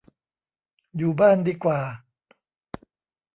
[0.97, 1.79] อยู่บ้านดีกว่า